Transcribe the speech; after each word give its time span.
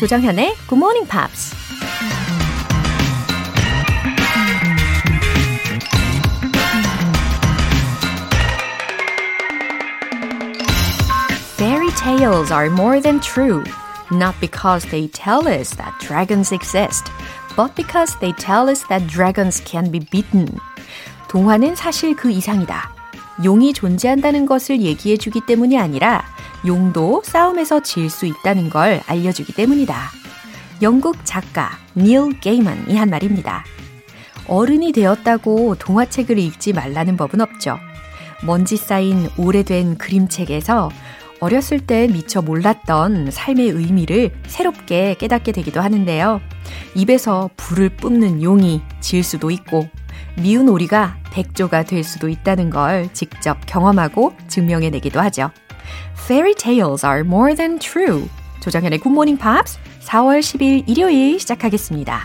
조정현의 0.00 0.56
Good 0.66 0.78
Morning 0.78 1.06
Pops. 1.06 1.54
Fairy 11.58 11.90
tales 11.90 12.50
are 12.50 12.70
more 12.70 12.98
than 13.02 13.20
true, 13.20 13.62
not 14.10 14.34
because 14.40 14.88
they 14.88 15.08
tell 15.08 15.46
us 15.46 15.76
that 15.76 15.92
dragons 16.00 16.50
exist, 16.50 17.12
but 17.54 17.76
because 17.76 18.16
they 18.20 18.32
tell 18.32 18.70
us 18.70 18.82
that 18.88 19.06
dragons 19.06 19.62
can 19.62 19.90
be 19.92 20.00
beaten. 20.10 20.48
동화는 21.28 21.74
사실 21.74 22.16
그 22.16 22.30
이상이다. 22.30 22.94
용이 23.44 23.74
존재한다는 23.74 24.46
것을 24.46 24.80
얘기해 24.80 25.18
주기 25.18 25.42
때문이 25.44 25.78
아니라 25.78 26.24
용도 26.66 27.22
싸움에서 27.24 27.80
질 27.82 28.10
수 28.10 28.26
있다는 28.26 28.70
걸 28.70 29.00
알려주기 29.06 29.54
때문이다. 29.54 29.96
영국 30.82 31.16
작가 31.24 31.70
닐 31.96 32.38
게이먼이 32.40 32.96
한 32.96 33.10
말입니다. 33.10 33.64
어른이 34.46 34.92
되었다고 34.92 35.76
동화책을 35.76 36.38
읽지 36.38 36.72
말라는 36.72 37.16
법은 37.16 37.40
없죠. 37.40 37.78
먼지 38.44 38.76
쌓인 38.76 39.28
오래된 39.36 39.98
그림책에서 39.98 40.90
어렸을 41.40 41.80
때 41.80 42.06
미처 42.08 42.42
몰랐던 42.42 43.30
삶의 43.30 43.68
의미를 43.68 44.32
새롭게 44.46 45.14
깨닫게 45.18 45.52
되기도 45.52 45.80
하는데요. 45.80 46.40
입에서 46.94 47.48
불을 47.56 47.90
뿜는 47.96 48.42
용이 48.42 48.82
질 49.00 49.22
수도 49.22 49.50
있고, 49.50 49.88
미운 50.36 50.68
오리가 50.68 51.16
백조가 51.32 51.84
될 51.84 52.04
수도 52.04 52.28
있다는 52.28 52.70
걸 52.70 53.08
직접 53.14 53.58
경험하고 53.66 54.34
증명해내기도 54.48 55.20
하죠. 55.20 55.50
Fairy 56.24 56.54
tales 56.54 57.04
are 57.04 57.20
more 57.20 57.54
than 57.54 57.78
true. 57.78 58.28
조정현의 58.60 58.98
굿모닝 59.00 59.38
팝스 59.38 59.78
4월 60.02 60.40
10일 60.40 60.88
일요일 60.88 61.38
시작하겠습니다. 61.40 62.20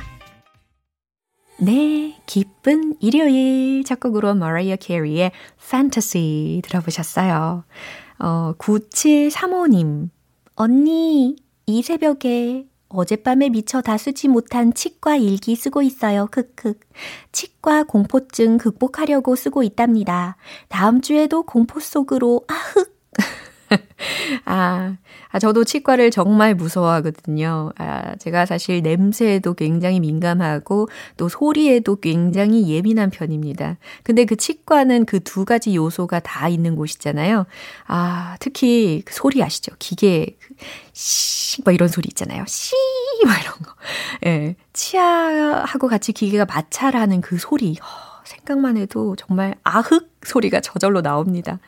네, 1.58 2.18
기쁜 2.26 2.96
일요일 3.00 3.84
첫 3.86 4.00
곡으로 4.00 4.36
마라이어 4.36 4.76
캐리의 4.76 5.32
Fantasy 5.64 6.62
들어보셨어요. 6.64 7.64
어, 8.20 8.54
9735님. 8.58 10.10
언니, 10.56 11.36
이 11.66 11.82
새벽에 11.82 12.66
어젯밤에 12.88 13.50
미처 13.50 13.82
다 13.82 13.98
쓰지 13.98 14.28
못한 14.28 14.74
치과 14.74 15.16
일기 15.16 15.56
쓰고 15.56 15.82
있어요. 15.82 16.28
크크. 16.32 16.76
치과 17.32 17.84
공포증 17.84 18.58
극복하려고 18.58 19.36
쓰고 19.36 19.64
있답니다. 19.64 20.38
다음 20.70 21.02
주에도 21.02 21.44
공포 21.44 21.80
속으로 21.80 22.46
아흑. 22.48 22.95
아, 24.46 24.96
아, 25.30 25.40
저도 25.40 25.66
치과를 25.66 26.12
정말 26.12 26.56
무서워하거든요. 26.56 27.72
아, 27.78 28.16
제가 28.16 28.46
사실 28.46 28.82
냄새에도 28.82 29.54
굉장히 29.54 30.00
민감하고 30.00 30.88
또 31.18 31.30
소리에도 31.30 31.98
굉장히 31.98 32.70
예민한 32.70 33.10
편입니다. 33.10 33.78
근데 34.04 34.24
그 34.26 34.38
치과는 34.38 35.06
그 35.06 35.26
두 35.26 35.44
가지 35.44 35.76
요소가 35.76 36.20
다 36.22 36.48
있는 36.48 36.78
곳이잖아요. 36.78 37.46
아, 37.88 38.38
특히 38.40 39.02
그 39.04 39.14
소리 39.14 39.44
아시죠? 39.44 39.74
기계, 39.80 40.38
그 40.40 40.54
씨, 40.94 41.62
뭐 41.64 41.74
이런 41.74 41.90
소리 41.90 42.08
있잖아요. 42.10 42.46
씨, 42.48 42.74
뭐 43.26 43.34
이런 43.34 43.54
거. 43.56 43.74
예. 44.28 44.56
치아하고 44.72 45.90
같이 45.90 46.14
기계가 46.14 46.46
마찰하는 46.46 47.20
그 47.20 47.38
소리. 47.38 47.76
허, 47.76 48.24
생각만 48.24 48.78
해도 48.78 49.16
정말 49.18 49.56
아흑 49.64 50.10
소리가 50.24 50.62
저절로 50.62 51.02
나옵니다. 51.02 51.60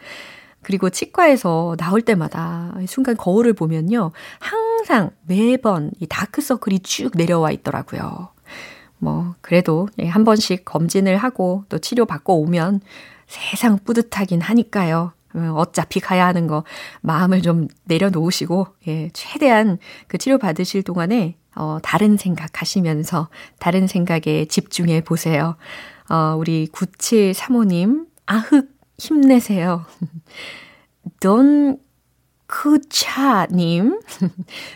그리고 0.68 0.90
치과에서 0.90 1.78
나올 1.80 2.02
때마다 2.02 2.76
순간 2.88 3.16
거울을 3.16 3.54
보면요. 3.54 4.12
항상 4.40 5.12
매번 5.26 5.92
이 6.02 6.08
다크서클이 6.08 6.82
쭉 6.82 7.12
내려와 7.16 7.52
있더라고요. 7.52 8.34
뭐, 8.98 9.36
그래도 9.40 9.88
예, 9.98 10.08
한 10.08 10.26
번씩 10.26 10.66
검진을 10.66 11.16
하고 11.16 11.64
또 11.70 11.78
치료받고 11.78 12.42
오면 12.42 12.82
세상 13.28 13.80
뿌듯하긴 13.82 14.42
하니까요. 14.42 15.14
어, 15.36 15.54
어차피 15.56 16.02
가야 16.02 16.28
하는 16.28 16.48
거 16.48 16.66
마음을 17.00 17.42
좀 17.42 17.70
내려놓으시고, 17.86 18.68
예, 18.90 19.10
최대한 19.14 19.78
그 20.10 20.18
치료 20.18 20.38
받으실 20.38 20.84
동안에 20.84 21.38
어, 21.56 21.78
다른 21.82 22.18
생각 22.18 22.60
하시면서 22.60 23.30
다른 23.58 23.88
생각에 23.88 24.48
집중해 24.50 25.06
보세요. 25.06 25.56
어, 26.10 26.36
우리 26.38 26.68
9735님, 26.74 28.08
아흑 28.26 28.77
힘내세요. 28.98 29.86
돈 31.20 31.80
쿠차님, 32.48 34.00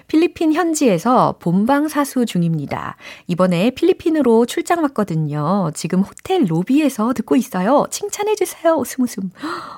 필리핀 0.08 0.54
현지에서 0.54 1.38
본방 1.40 1.88
사수 1.88 2.26
중입니다. 2.26 2.98
이번에 3.28 3.72
필리핀으로 3.72 4.46
출장 4.46 4.84
왔거든요. 4.84 5.72
지금 5.74 6.02
호텔 6.02 6.46
로비에서 6.48 7.14
듣고 7.14 7.36
있어요. 7.38 7.86
칭찬해주세요. 7.90 8.74
웃음 8.74 9.04
웃음. 9.06 9.32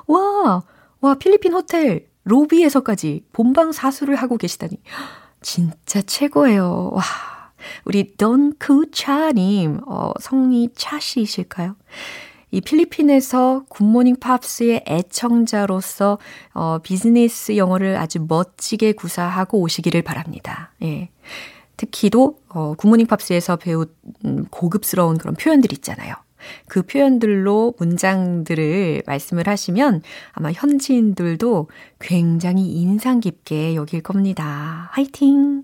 와, 0.08 0.64
와, 1.02 1.14
필리핀 1.16 1.54
호텔 1.54 2.08
로비에서까지 2.24 3.25
본방 3.31 3.72
사수를 3.72 4.16
하고 4.16 4.38
계시다니. 4.38 4.81
진짜 5.42 6.02
최고예요. 6.02 6.92
와. 6.94 7.04
우리 7.86 8.16
돈 8.18 8.54
쿠차님, 8.58 9.81
어, 9.86 10.12
성이 10.20 10.70
차시이실까요? 10.75 11.75
이 12.53 12.62
필리핀에서 12.62 13.66
굿모닝 13.68 14.18
팝스의 14.18 14.84
애청자로서 14.88 16.19
어, 16.53 16.78
비즈니스 16.84 17.58
영어를 17.58 17.97
아주 17.97 18.24
멋지게 18.28 18.91
구사하고 18.91 19.59
오시기를 19.59 20.03
바랍니다. 20.03 20.72
예. 20.84 21.09
특히도 21.78 22.38
어, 22.50 22.75
굿모닝 22.78 23.08
팝스에서 23.08 23.56
배운 23.56 23.88
음, 24.25 24.46
고급스러운 24.52 25.18
그런 25.18 25.34
표현들 25.34 25.74
있잖아요. 25.74 26.13
그 26.68 26.84
표현들로 26.84 27.74
문장들을 27.80 29.02
말씀을 29.08 29.47
하시면 29.47 30.03
아마 30.34 30.52
현지인들도 30.52 31.69
굉장히 32.00 32.68
인상 32.68 33.19
깊게 33.19 33.74
여길 33.74 34.03
겁니다. 34.03 34.90
화이팅! 34.92 35.63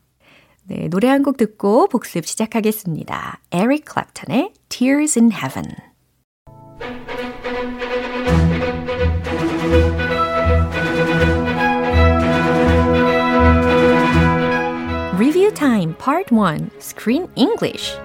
네, 0.63 0.87
노래 0.89 1.07
한 1.09 1.23
곡 1.23 1.37
듣고 1.37 1.87
복습 1.87 2.25
시작하겠습니다. 2.25 3.41
에릭 3.51 3.85
클랩턴의 3.85 4.53
Tears 4.69 5.19
in 5.19 5.31
Heaven. 5.31 5.65
Review 15.17 15.51
Time 15.51 15.93
Part 15.93 16.31
1 16.31 16.71
Screen 16.79 17.27
English 17.35 17.95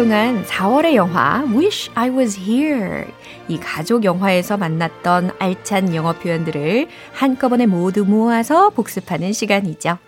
동안 0.00 0.42
4월의 0.46 0.94
영화 0.94 1.44
Wish 1.54 1.90
I 1.94 2.08
Was 2.08 2.40
Here 2.40 3.04
이 3.48 3.60
가족 3.60 4.02
영화에서 4.02 4.56
만났던 4.56 5.32
알찬 5.38 5.94
영어 5.94 6.14
표현들을 6.14 6.88
한꺼번에 7.12 7.66
모두 7.66 8.06
모아서 8.06 8.70
복습하는 8.70 9.34
시간이죠. 9.34 9.98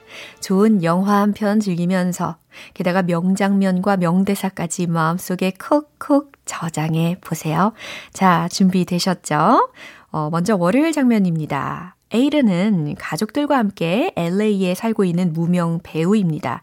좋은 0.40 0.82
영화 0.82 1.16
한 1.20 1.34
편 1.34 1.60
즐기면서 1.60 2.36
게다가 2.72 3.02
명장면과 3.02 3.98
명대사까지 3.98 4.86
마음속에 4.86 5.52
콕콕 5.60 6.32
저장해 6.46 7.18
보세요. 7.20 7.74
자, 8.14 8.48
준비되셨죠? 8.50 9.68
어, 10.10 10.30
먼저 10.30 10.56
월요일 10.56 10.92
장면입니다. 10.92 11.96
에이르는 12.12 12.94
가족들과 12.96 13.56
함께 13.56 14.12
LA에 14.16 14.74
살고 14.74 15.04
있는 15.04 15.32
무명 15.32 15.80
배우입니다. 15.82 16.62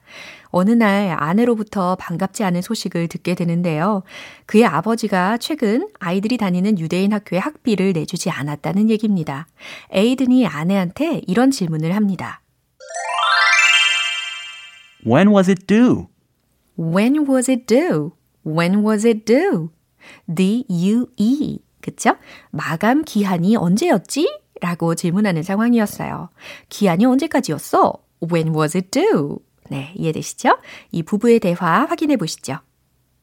어느 0.51 0.71
날 0.71 1.15
아내로부터 1.19 1.95
반갑지 1.95 2.43
않은 2.43 2.61
소식을 2.61 3.07
듣게 3.07 3.35
되는데요. 3.35 4.03
그의 4.45 4.65
아버지가 4.65 5.37
최근 5.37 5.89
아이들이 5.99 6.37
다니는 6.37 6.79
유대인 6.79 7.13
학교에 7.13 7.39
학비를 7.39 7.93
내주지 7.93 8.29
않았다는 8.29 8.89
얘기입니다. 8.89 9.47
에이든이 9.91 10.47
아내한테 10.47 11.21
이런 11.27 11.51
질문을 11.51 11.95
합니다. 11.95 12.41
When 15.05 15.29
was 15.29 15.49
it 15.49 15.65
due? 15.65 16.07
When 16.77 17.27
was 17.27 17.49
it 17.49 17.65
due? 17.65 18.11
When 18.45 18.85
was 18.85 19.07
it 19.07 19.25
due? 19.25 19.69
D-U-E. 20.33 21.59
그쵸? 21.81 22.15
마감 22.51 23.03
기한이 23.03 23.55
언제였지? 23.55 24.27
라고 24.61 24.95
질문하는 24.95 25.43
상황이었어요. 25.43 26.29
기한이 26.69 27.05
언제까지였어? 27.05 27.93
When 28.31 28.53
was 28.55 28.75
it 28.75 28.91
due? 28.91 29.37
네, 29.69 29.93
이해되시죠? 29.95 30.57
이 30.91 31.03
부부의 31.03 31.39
대화 31.39 31.85
확인해 31.85 32.17
보시죠. 32.17 32.57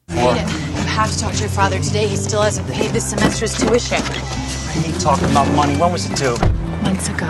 I 0.09 1.03
have 1.03 1.11
to 1.11 1.19
talk 1.19 1.35
to 1.35 1.43
your 1.43 1.51
father 1.51 1.79
today. 1.79 2.07
He 2.07 2.15
still 2.15 2.41
hasn't 2.41 2.65
paid 2.71 2.91
this 2.91 3.05
semester's 3.05 3.53
tuition. 3.57 4.01
I 4.01 4.81
hate 4.81 4.99
talking 4.99 5.29
about 5.29 5.47
money. 5.53 5.75
When 5.77 5.91
was 5.91 6.09
it 6.09 6.15
due? 6.15 6.35
Months 6.81 7.09
ago. 7.09 7.27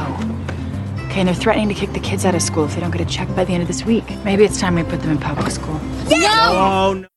Okay, 1.10 1.22
and 1.22 1.28
they're 1.28 1.36
threatening 1.36 1.68
to 1.70 1.74
kick 1.74 1.94
the 1.94 2.00
kids 2.00 2.24
out 2.26 2.36
of 2.36 2.42
school 2.42 2.66
if 2.66 2.76
they 2.76 2.82
don't 2.82 2.92
get 2.92 3.02
a 3.02 3.06
check 3.06 3.28
by 3.36 3.44
the 3.44 3.54
end 3.54 3.64
of 3.64 3.68
this 3.68 3.84
week. 3.86 4.06
Maybe 4.24 4.46
it's 4.46 4.60
time 4.60 4.76
we 4.76 4.84
put 4.84 5.02
them 5.02 5.12
in 5.12 5.18
public 5.18 5.50
school. 5.52 5.80
Oh, 6.12 6.94
no. 7.02 7.08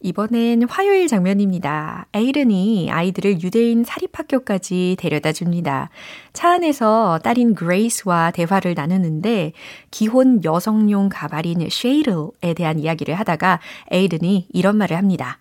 이번엔 0.00 0.68
화요일 0.68 1.08
장면입니다. 1.08 2.06
에이른이 2.14 2.88
아이들을 2.90 3.42
유대인 3.42 3.82
사립학교까지 3.82 4.96
데려다 4.98 5.32
줍니다. 5.32 5.90
차 6.32 6.52
안에서 6.52 7.18
딸인 7.24 7.56
그레이스와 7.56 8.30
대화를 8.30 8.74
나누는데 8.74 9.52
기혼 9.90 10.44
여성용 10.44 11.08
가발인 11.08 11.68
쉐이를에 11.68 12.54
대한 12.54 12.78
이야기를 12.78 13.14
하다가 13.16 13.58
에이른이 13.90 14.48
이런 14.52 14.76
말을 14.76 14.96
합니다. 14.96 15.40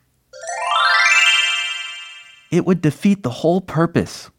It 2.52 2.64
would 2.66 2.82
defeat 2.82 3.22
the 3.22 3.36
whole 3.44 3.62
purpose. 3.64 4.32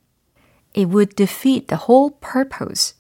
It 0.77 0.91
would 0.91 1.15
defeat 1.15 1.69
the 1.69 1.79
whole 1.89 2.11
purpose. 2.21 2.98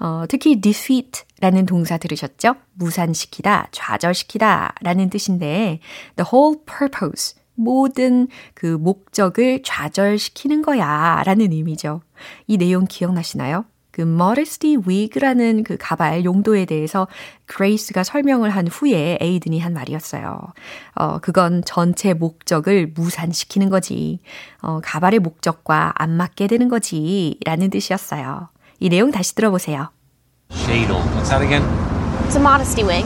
어, 0.00 0.24
특히 0.28 0.60
defeat라는 0.60 1.66
동사 1.66 1.96
들으셨죠? 1.98 2.56
무산시키다, 2.74 3.68
좌절시키다 3.70 4.74
라는 4.82 5.10
뜻인데 5.10 5.80
the 6.16 6.28
whole 6.32 6.58
purpose, 6.66 7.36
모든 7.54 8.28
그 8.54 8.66
목적을 8.66 9.62
좌절시키는 9.62 10.62
거야 10.62 11.22
라는 11.24 11.52
의미죠. 11.52 12.02
이 12.46 12.56
내용 12.56 12.86
기억나시나요? 12.86 13.64
그 13.94 14.02
modesty 14.02 14.76
wig라는 14.76 15.62
그 15.62 15.76
가발 15.78 16.24
용도에 16.24 16.64
대해서 16.64 17.06
그레이스가 17.46 18.02
설명을 18.02 18.50
한 18.50 18.66
후에 18.66 19.18
에이든이 19.20 19.60
한 19.60 19.72
말이었어요. 19.72 20.40
어, 20.96 21.18
그건 21.20 21.62
전체 21.64 22.12
목적을 22.12 22.88
무산시키는 22.88 23.70
거지. 23.70 24.18
어, 24.62 24.80
가발의 24.82 25.20
목적과 25.20 25.92
안 25.94 26.10
맞게 26.10 26.48
되는 26.48 26.68
거지. 26.68 27.38
라는 27.44 27.70
뜻이었어요. 27.70 28.48
이 28.83 28.89
내용 28.89 29.11
다시 29.11 29.35
들어보세요. 29.35 29.89
Shadle. 30.51 31.01
What's 31.15 31.29
that 31.29 31.41
again? 31.41 31.63
It's 32.25 32.35
a 32.35 32.39
modesty 32.39 32.83
wig. 32.83 33.05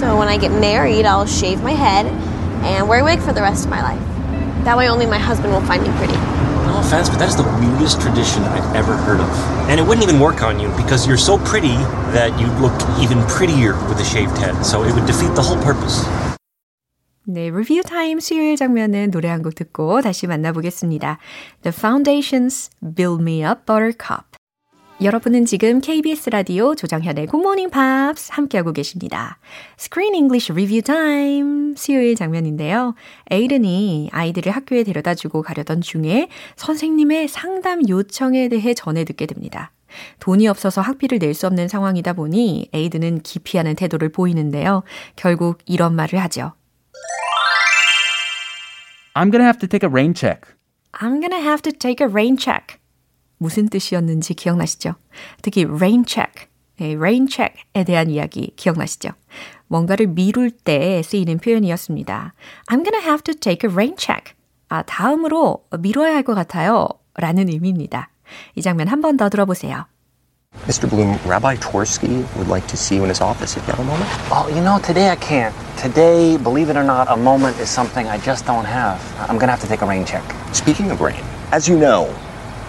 So 0.00 0.16
when 0.16 0.28
I 0.28 0.38
get 0.38 0.50
married, 0.52 1.04
I'll 1.06 1.26
shave 1.26 1.62
my 1.62 1.72
head 1.74 2.06
and 2.64 2.88
wear 2.88 3.00
a 3.00 3.04
wig 3.04 3.20
for 3.20 3.32
the 3.32 3.42
rest 3.42 3.64
of 3.66 3.70
my 3.70 3.82
life. 3.82 4.00
That 4.64 4.76
way 4.76 4.88
only 4.88 5.06
my 5.06 5.18
husband 5.18 5.52
will 5.52 5.64
find 5.64 5.82
me 5.82 5.90
pretty. 5.98 6.16
No 6.66 6.80
offense, 6.80 7.08
but 7.10 7.18
that 7.18 7.28
is 7.28 7.36
the 7.36 7.44
weirdest 7.60 8.00
tradition 8.00 8.42
I've 8.44 8.74
ever 8.74 8.96
heard 8.96 9.20
of. 9.20 9.28
And 9.68 9.78
it 9.80 9.84
wouldn't 9.86 10.02
even 10.06 10.20
work 10.20 10.42
on 10.42 10.58
you 10.60 10.68
because 10.76 11.06
you're 11.06 11.18
so 11.20 11.38
pretty 11.44 11.76
that 12.16 12.32
you'd 12.40 12.54
look 12.60 12.74
even 13.00 13.22
prettier 13.28 13.74
with 13.88 14.00
a 14.00 14.04
shaved 14.04 14.36
head. 14.38 14.54
So 14.64 14.84
it 14.84 14.94
would 14.94 15.06
defeat 15.06 15.34
the 15.34 15.42
whole 15.42 15.60
purpose. 15.62 16.06
네, 17.28 17.50
리뷰 17.50 17.82
타임 17.82 18.18
수요일 18.18 18.56
장면은 18.56 19.10
노래 19.10 19.28
한 19.28 19.42
곡 19.42 19.54
듣고 19.54 20.00
다시 20.02 20.26
만나보겠습니다. 20.26 21.18
The 21.62 21.72
Foundations 21.76 22.70
Build 22.82 23.22
Me 23.22 23.44
Up 23.44 23.66
Buttercup. 23.66 24.33
여러분은 25.01 25.43
지금 25.45 25.81
KBS 25.81 26.29
라디오 26.29 26.73
조정현의 26.73 27.27
Good 27.27 27.41
Morning 27.41 27.69
Pops 27.69 28.31
함께하고 28.31 28.71
계십니다. 28.71 29.37
Screen 29.77 30.15
English 30.15 30.51
Review 30.53 30.81
Time 30.81 31.75
수요일 31.75 32.15
장면인데요. 32.15 32.95
에이른이 33.29 34.09
아이들을 34.13 34.53
학교에 34.53 34.83
데려다주고 34.83 35.41
가려던 35.41 35.81
중에 35.81 36.29
선생님의 36.55 37.27
상담 37.27 37.87
요청에 37.89 38.47
대해 38.47 38.73
전해 38.73 39.03
듣게 39.03 39.25
됩니다. 39.25 39.71
돈이 40.21 40.47
없어서 40.47 40.79
학비를 40.79 41.19
낼 41.19 41.33
수 41.33 41.45
없는 41.47 41.67
상황이다 41.67 42.13
보니 42.13 42.69
에이든은 42.73 43.21
기피하는 43.21 43.75
태도를 43.75 44.09
보이는데요. 44.09 44.83
결국 45.17 45.57
이런 45.65 45.93
말을 45.95 46.19
하죠. 46.23 46.53
I'm 49.13 49.29
gonna 49.31 49.43
have 49.45 49.59
to 49.59 49.67
take 49.67 49.85
a 49.85 49.91
rain 49.91 50.13
check. 50.13 50.55
I'm 50.93 51.19
gonna 51.19 51.41
have 51.43 51.61
to 51.63 51.73
take 51.73 52.05
a 52.05 52.09
rain 52.09 52.37
check. 52.37 52.79
무슨 53.37 53.67
뜻이었는지 53.69 54.33
기억나시죠? 54.33 54.95
특히 55.41 55.65
rain 55.65 56.05
check, 56.05 56.47
네, 56.79 56.95
rain 56.95 57.27
check에 57.29 57.83
대한 57.85 58.09
이야기 58.09 58.51
기억나시죠? 58.55 59.09
뭔가를 59.67 60.07
미룰 60.07 60.51
때 60.51 61.01
쓰이는 61.03 61.37
표현이었습니다. 61.39 62.33
I'm 62.67 62.83
gonna 62.85 63.03
have 63.05 63.23
to 63.23 63.33
take 63.33 63.67
a 63.69 63.73
rain 63.73 63.95
check. 63.97 64.33
아, 64.69 64.81
다음으로 64.83 65.65
미뤄야 65.79 66.13
할 66.13 66.23
것 66.23 66.33
같아요. 66.35 66.87
라는 67.15 67.49
의미입니다. 67.49 68.09
이 68.55 68.61
장면 68.61 68.87
한 68.87 69.01
번 69.01 69.17
더 69.17 69.29
들어보세요. 69.29 69.85
Mr. 70.67 70.87
Bloom, 70.89 71.19
Rabbi 71.27 71.57
Tversky 71.57 72.23
would 72.37 72.47
like 72.47 72.65
to 72.67 72.77
see 72.77 72.95
you 72.95 73.03
in 73.03 73.09
his 73.09 73.21
office 73.21 73.57
if 73.59 73.67
you 73.67 73.73
have 73.75 73.79
a 73.79 73.85
moment. 73.85 74.07
Oh, 74.31 74.47
you 74.47 74.61
know, 74.63 74.79
today 74.79 75.09
I 75.11 75.17
can't. 75.17 75.53
Today, 75.75 76.37
believe 76.37 76.69
it 76.71 76.77
or 76.77 76.83
not, 76.83 77.07
a 77.11 77.17
moment 77.17 77.59
is 77.59 77.67
something 77.69 78.07
I 78.07 78.17
just 78.19 78.45
don't 78.47 78.63
have. 78.65 78.97
I'm 79.27 79.37
gonna 79.37 79.51
have 79.51 79.59
to 79.61 79.67
take 79.67 79.81
a 79.83 79.85
rain 79.85 80.05
check. 80.05 80.23
Speaking 80.53 80.91
of 80.91 81.01
rain, 81.01 81.19
as 81.51 81.67
you 81.67 81.75
know, 81.77 82.07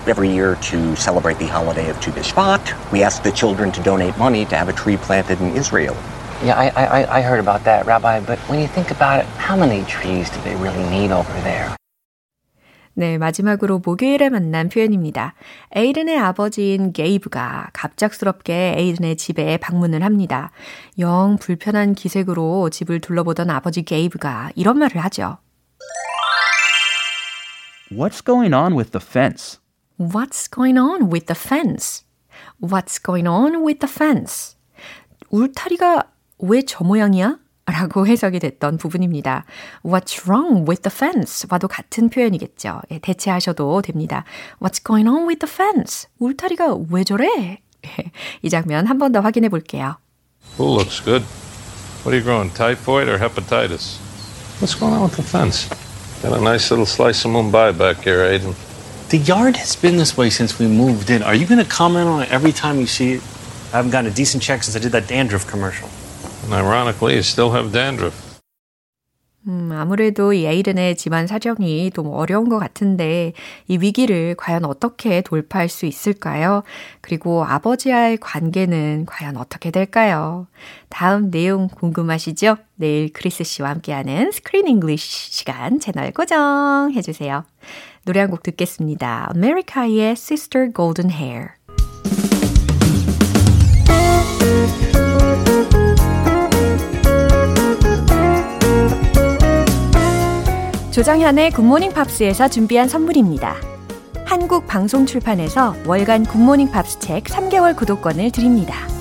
every 0.08 0.30
year 0.30 0.56
to 0.72 0.96
celebrate 0.96 1.38
the 1.38 1.48
holiday 1.48 1.90
of 1.90 2.00
Tu 2.02 2.12
B'Shvat, 2.12 2.92
we 2.92 3.04
ask 3.04 3.24
the 3.24 3.32
children 3.32 3.72
to 3.72 3.82
donate 3.84 4.18
money 4.18 4.46
to 4.46 4.56
have 4.56 4.70
a 4.70 4.74
tree 4.74 4.98
planted 4.98 5.40
in 5.42 5.56
Israel. 5.56 5.96
Yeah, 6.44 6.58
I, 6.58 6.70
I, 6.70 7.18
I 7.18 7.22
heard 7.22 7.40
about 7.40 7.64
that, 7.66 7.86
Rabbi, 7.86 8.20
but 8.22 8.40
when 8.50 8.60
you 8.60 8.68
think 8.68 8.90
about 8.90 9.20
it, 9.20 9.26
how 9.38 9.56
many 9.56 9.84
trees 9.86 10.30
do 10.32 10.42
they 10.42 10.56
really 10.56 10.84
need 10.90 11.12
over 11.12 11.32
there? 11.44 11.76
네, 12.94 13.18
마지막으로 13.18 13.80
목요일에 13.80 14.30
만난 14.30 14.68
표현입니다. 14.68 15.34
에이든의 15.76 16.18
아버지인 16.18 16.92
게이브가 16.92 17.70
갑작스럽게 17.74 18.76
에이든의 18.78 19.16
집에 19.16 19.58
방문을 19.58 20.04
합니다. 20.04 20.52
영 21.00 21.38
불편한 21.40 21.96
기색으로 21.96 22.70
집을 22.70 23.00
둘러보던 23.00 23.50
아버지 23.50 23.84
게이브가 23.84 24.52
이런 24.56 24.78
말을 24.78 25.02
하죠. 25.06 25.38
What's 27.92 28.24
going 28.24 28.54
on 28.54 28.74
with 28.74 28.92
the 28.92 29.04
fence? 29.06 29.60
What's 29.99 30.49
going 30.49 30.79
on 30.79 31.09
with 31.11 31.27
the 31.27 31.35
fence? 31.35 32.05
What's 32.61 32.99
going 33.03 33.27
on 33.27 33.63
with 33.65 33.79
the 33.81 33.91
fence? 33.91 34.57
울타리가 35.31 36.05
왜 36.39 36.63
저 36.63 36.85
모양이야? 36.85 37.39
라고 37.67 38.07
해석이 38.07 38.39
됐던 38.39 38.77
부분입니다. 38.79 39.45
What's 39.83 40.29
wrong 40.29 40.69
with 40.69 40.83
the 40.83 40.93
fence? 40.95 41.49
와도 41.51 41.67
같은 41.67 42.11
표현이겠죠. 42.11 42.83
예, 42.93 42.99
대체하셔도 42.99 43.83
됩니다. 43.83 44.25
What's 44.61 44.85
going 44.85 45.09
on 45.09 45.27
with 45.27 45.41
the 45.45 45.51
fence? 45.53 46.09
울타리가 46.21 46.77
왜 46.91 47.03
저래? 47.03 47.59
이 48.43 48.51
장면 48.51 48.87
한 48.87 48.99
번 48.99 49.13
더 49.13 49.21
확인해 49.21 49.49
볼게요. 49.49 49.97
Pool 50.57 50.77
looks 50.79 51.03
good. 51.03 51.25
What 52.05 52.15
are 52.15 52.19
you 52.19 52.23
growing, 52.23 52.53
typhoid 52.55 53.09
or 53.09 53.19
hepatitis? 53.19 53.99
What's 54.61 54.79
going 54.79 54.95
on 54.95 55.03
with 55.03 55.17
the 55.17 55.25
fence? 55.27 55.69
Got 56.23 56.39
a 56.39 56.41
nice 56.41 56.71
little 56.71 56.87
slice 56.87 57.25
of 57.27 57.33
Mumbai 57.35 57.77
back 57.77 58.05
here, 58.05 58.23
Aiden. 58.31 58.55
The 59.09 59.19
yard 59.19 59.57
has 59.57 59.77
been 59.77 59.99
this 59.99 60.17
way 60.17 60.31
since 60.31 60.59
we 60.59 60.67
moved 60.67 61.11
in. 61.11 61.23
Are 61.23 61.35
you 61.37 61.47
gonna 61.47 61.65
comment 61.65 62.09
on 62.09 62.23
it 62.23 62.33
every 62.33 62.51
time 62.51 62.81
you 62.81 62.89
see 62.89 63.13
it? 63.13 63.23
I 63.73 63.77
haven't 63.77 63.93
gotten 63.93 64.11
a 64.11 64.15
decent 64.15 64.43
check 64.43 64.65
since 64.65 64.75
I 64.75 64.81
did 64.81 64.91
that 64.99 65.07
dandruff 65.07 65.47
commercial. 65.47 65.89
And 66.43 66.53
ironically, 66.53 67.15
you 67.15 67.23
still 67.23 67.53
have 67.53 67.71
dandruff. 67.71 68.27
음, 69.47 69.71
아무래도 69.73 70.33
이 70.33 70.45
에이든의 70.45 70.97
집안 70.97 71.29
사정이 71.29 71.93
좀 71.93 72.09
어려운 72.09 72.49
것 72.49 72.59
같은데 72.59 73.33
이 73.69 73.79
위기를 73.79 74.35
과연 74.37 74.65
어떻게 74.65 75.21
돌파할 75.21 75.69
수 75.69 75.87
있을까요? 75.87 76.65
그리고 77.01 77.45
아버지와의 77.45 78.17
관계는 78.17 79.07
과연 79.07 79.37
어떻게 79.37 79.71
될까요? 79.71 80.49
다음 80.89 81.31
내용 81.31 81.69
궁금하시죠? 81.69 82.57
내일 82.75 83.13
크리스 83.13 83.45
씨와 83.45 83.71
함께하는 83.71 84.33
Screen 84.33 84.67
English 84.67 85.33
시간 85.33 85.79
채널 85.79 86.11
고정해 86.11 87.01
주세요. 87.03 87.45
노래 88.07 88.21
한 88.21 88.31
곡 88.31 88.43
듣겠습니다. 88.45 89.31
아메리카의 89.35 90.13
Sister 90.13 90.73
Golden 90.73 91.11
Hair. 91.11 91.49
조정현의 100.93 101.51
굿모닝 101.51 101.93
팝스에서 101.93 102.49
준비한 102.49 102.89
선물입니다. 102.89 103.57
한국 104.25 104.67
방송 104.67 105.05
출판에서 105.05 105.75
월간 105.87 106.25
굿모닝 106.25 106.71
팝스 106.71 107.01
책 107.01 107.25
3개월 107.25 107.77
구독권을 107.77 108.31
드립니다. 108.31 108.96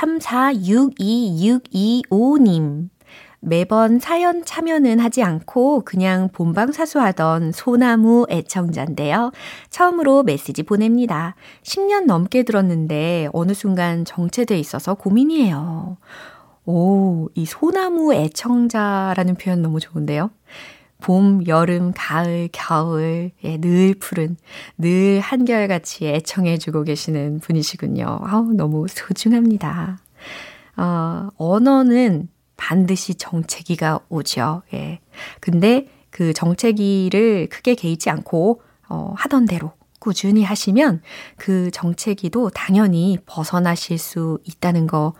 K123462625님 0.00 2.88
매번 3.42 3.98
사연 3.98 4.44
참여는 4.44 4.98
하지 4.98 5.22
않고 5.22 5.82
그냥 5.84 6.28
본방사수하던 6.32 7.52
소나무 7.52 8.26
애청자인데요. 8.28 9.32
처음으로 9.70 10.24
메시지 10.24 10.62
보냅니다. 10.62 11.36
10년 11.62 12.04
넘게 12.04 12.42
들었는데 12.42 13.30
어느 13.32 13.54
순간 13.54 14.04
정체돼 14.04 14.58
있어서 14.58 14.92
고민이에요. 14.94 15.96
오, 16.66 17.28
이 17.34 17.46
소나무 17.46 18.12
애청자라는 18.14 19.36
표현 19.36 19.62
너무 19.62 19.80
좋은데요. 19.80 20.30
봄, 21.00 21.46
여름, 21.46 21.92
가을, 21.94 22.48
겨울, 22.52 23.30
예, 23.44 23.58
늘 23.58 23.94
푸른, 23.98 24.36
늘 24.78 25.20
한결같이 25.20 26.06
애청해주고 26.06 26.84
계시는 26.84 27.40
분이시군요. 27.40 28.20
아우, 28.22 28.52
너무 28.52 28.86
소중합니다. 28.88 29.98
어, 30.76 31.28
언어는 31.36 32.28
반드시 32.56 33.14
정체기가 33.14 34.00
오죠. 34.08 34.62
예. 34.74 35.00
근데 35.40 35.88
그 36.10 36.32
정체기를 36.32 37.48
크게 37.48 37.74
개의치 37.74 38.10
않고, 38.10 38.62
어, 38.88 39.14
하던 39.16 39.46
대로 39.46 39.72
꾸준히 39.98 40.42
하시면 40.42 41.02
그 41.36 41.70
정체기도 41.70 42.50
당연히 42.50 43.18
벗어나실 43.26 43.98
수 43.98 44.38
있다는 44.44 44.86
거 44.86 45.14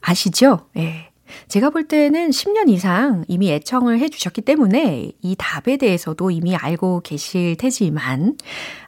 아시죠? 0.00 0.68
예. 0.76 1.10
제가 1.48 1.70
볼 1.70 1.88
때는 1.88 2.30
10년 2.30 2.68
이상 2.68 3.24
이미 3.28 3.52
애청을 3.52 3.98
해주셨기 4.00 4.42
때문에 4.42 5.12
이 5.22 5.36
답에 5.38 5.76
대해서도 5.76 6.30
이미 6.30 6.56
알고 6.56 7.00
계실 7.00 7.56
테지만, 7.56 8.36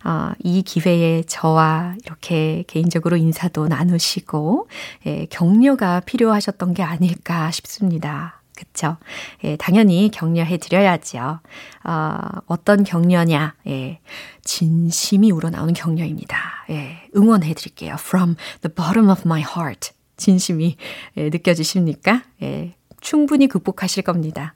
어, 0.05 0.33
이 0.43 0.63
기회에 0.63 1.23
저와 1.25 1.97
이렇게 2.05 2.65
개인적으로 2.67 3.17
인사도 3.17 3.69
나누시고, 3.69 4.69
예, 5.07 5.27
격려가 5.31 6.01
필요하셨던 6.01 6.75
게 6.75 6.83
아닐까 6.83 7.51
싶습니다. 7.51 8.39
그쵸? 8.59 8.97
예, 9.45 9.57
당연히 9.57 10.11
격려해 10.13 10.57
드려야죠. 10.57 11.39
어, 11.85 12.19
어떤 12.47 12.83
격려냐? 12.83 13.55
예, 13.69 14.01
진심이 14.43 15.31
우러나오는 15.31 15.73
격려입니다. 15.75 16.37
예, 16.71 17.09
응원해 17.15 17.55
드릴게요. 17.55 17.95
From 17.99 18.35
the 18.63 18.75
bottom 18.75 19.11
of 19.11 19.23
my 19.25 19.43
heart. 19.43 19.93
진심이 20.19 20.77
예, 21.17 21.31
느껴지십니까? 21.31 22.25
예, 22.43 22.75
충분히 23.01 23.47
극복하실 23.49 24.03
겁니다. 24.03 24.55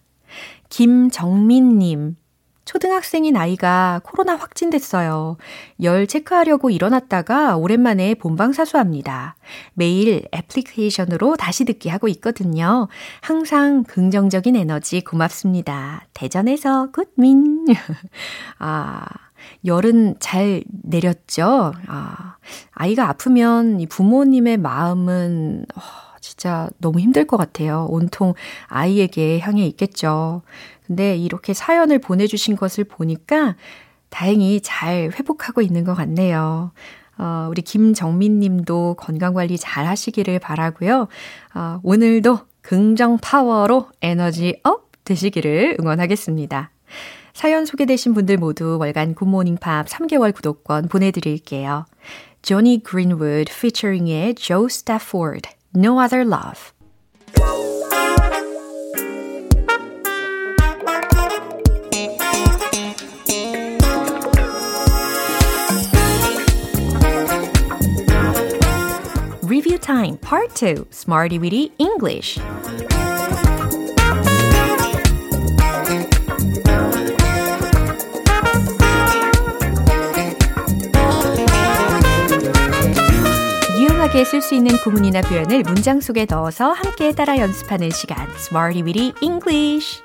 김정민님, 0.68 2.16
초등학생인 2.64 3.36
아이가 3.36 4.00
코로나 4.04 4.36
확진됐어요. 4.36 5.36
열 5.82 6.06
체크하려고 6.06 6.70
일어났다가 6.70 7.56
오랜만에 7.56 8.14
본방사수합니다. 8.14 9.36
매일 9.74 10.26
애플리케이션으로 10.32 11.36
다시 11.36 11.64
듣기 11.64 11.88
하고 11.88 12.08
있거든요. 12.08 12.88
항상 13.20 13.84
긍정적인 13.84 14.56
에너지 14.56 15.02
고맙습니다. 15.02 16.06
대전에서 16.14 16.90
굿민. 16.92 17.66
아, 18.58 19.06
열은 19.64 20.16
잘 20.20 20.62
내렸죠? 20.68 21.72
아, 21.86 22.36
아이가 22.72 23.08
아프면 23.08 23.80
이 23.80 23.86
부모님의 23.86 24.58
마음은, 24.58 25.66
어, 25.74 25.80
진짜 26.20 26.68
너무 26.78 27.00
힘들 27.00 27.26
것 27.26 27.36
같아요. 27.36 27.86
온통 27.90 28.34
아이에게 28.66 29.40
향해 29.40 29.66
있겠죠. 29.66 30.42
근데 30.86 31.16
이렇게 31.16 31.52
사연을 31.54 31.98
보내주신 31.98 32.56
것을 32.56 32.84
보니까 32.84 33.56
다행히 34.08 34.60
잘 34.62 35.10
회복하고 35.18 35.62
있는 35.62 35.84
것 35.84 35.94
같네요. 35.94 36.72
어, 37.18 37.46
우리 37.50 37.62
김정민 37.62 38.40
님도 38.40 38.96
건강관리 38.98 39.58
잘 39.58 39.86
하시기를 39.86 40.38
바라고요. 40.38 41.08
어, 41.54 41.80
오늘도 41.82 42.40
긍정 42.62 43.18
파워로 43.18 43.88
에너지 44.00 44.60
up 44.64 44.90
되시기를 45.04 45.76
응원하겠습니다. 45.80 46.70
사연 47.34 47.64
소개되신 47.64 48.14
분들 48.14 48.36
모두 48.36 48.78
월간 48.78 49.14
굿모닝 49.14 49.56
팝 49.56 49.86
3개월 49.86 50.34
구독권 50.34 50.88
보내드릴게요. 50.88 51.86
조니 52.42 52.82
그린우드 52.82 53.50
featuring의 53.50 54.34
Jo 54.34 54.66
Stafford, 54.66 55.50
No 55.74 56.00
Other 56.00 56.26
Love. 56.26 56.72
Review 69.44 69.78
Time 69.78 70.16
Part 70.18 70.54
2 70.54 70.86
Smarty 70.90 71.38
Weedy 71.38 71.72
English 71.78 72.38
유용하게 84.12 84.24
쓸 84.24 84.42
수 84.42 84.54
있는 84.54 84.76
구문이나 84.78 85.22
표현을 85.22 85.62
문장 85.62 86.00
속에 86.00 86.26
넣어서 86.28 86.70
함께 86.72 87.12
따라 87.12 87.38
연습하는 87.38 87.90
시간 87.90 88.28
Smarty 88.36 88.82
Weedy 88.82 89.14
English 89.22 90.02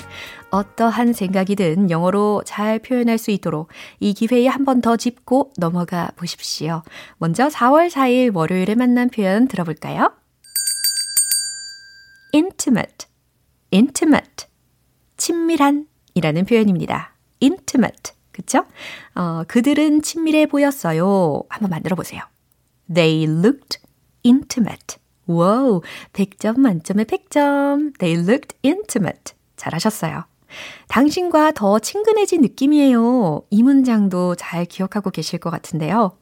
어떠한 0.50 1.12
생각이든 1.14 1.90
영어로 1.90 2.42
잘 2.46 2.80
표현할 2.80 3.18
수 3.18 3.32
있도록 3.32 3.68
이 4.00 4.14
기회에 4.14 4.48
한 4.48 4.64
번 4.66 4.82
더 4.82 4.96
짚고 4.96 5.52
넘어가 5.58 6.10
보십시오. 6.16 6.84
먼저 7.18 7.48
4월 7.48 7.90
4일 7.90 8.34
월요일에 8.36 8.76
만난 8.76 9.10
표현 9.10 9.48
들어볼까요? 9.48 10.14
intimate, 12.34 13.08
intimate, 13.74 14.48
친밀한 15.18 15.88
이라는 16.14 16.46
표현입니다. 16.46 17.14
intimate, 17.42 18.14
그쵸? 18.32 18.66
어, 19.16 19.44
그들은 19.48 20.02
친밀해 20.02 20.46
보였어요. 20.46 21.44
한번 21.50 21.70
만들어 21.72 21.96
보세요. 21.96 22.22
They 22.94 23.24
looked 23.24 23.80
intimate. 24.28 24.98
와우, 25.28 25.82
100점 26.14 26.60
만점에 26.60 27.04
100점. 27.06 27.98
They 28.00 28.20
looked 28.20 28.58
intimate. 28.64 29.34
잘하셨어요. 29.56 30.26
당신과 30.88 31.52
더 31.52 31.80
친근해진 31.80 32.42
느낌이에요. 32.42 33.44
이 33.50 33.64
문장도 33.64 34.36
잘 34.36 34.66
기억하고 34.66 35.10
계실 35.10 35.40
것 35.40 35.50
같은데요. 35.50 36.18